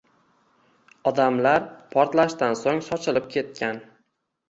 Odamlar 1.11 1.69
portlashdan 1.93 2.61
so’ng 2.65 2.85
sochilib 2.91 3.33
ketgan 3.39 3.83